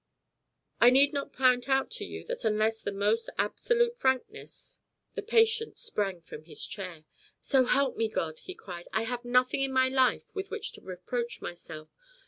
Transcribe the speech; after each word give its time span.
"I 0.79 0.89
need 0.89 1.13
not 1.13 1.31
point 1.31 1.69
out 1.69 1.91
to 1.91 2.05
you 2.05 2.23
that 2.23 2.43
unless 2.43 2.81
the 2.81 2.91
most 2.91 3.29
absolute 3.37 3.93
frankness" 3.93 4.79
The 5.13 5.21
patient 5.21 5.77
sprang 5.77 6.21
from 6.23 6.45
his 6.45 6.65
chair. 6.65 7.05
"So 7.39 7.65
help 7.65 7.97
me 7.97 8.09
God!" 8.09 8.39
he 8.39 8.55
cried, 8.55 8.87
"I 8.93 9.03
have 9.03 9.23
nothing 9.23 9.61
in 9.61 9.71
my 9.71 9.89
life 9.89 10.25
with 10.33 10.49
which 10.49 10.71
to 10.71 10.81
reproach 10.81 11.39
myself. 11.39 11.89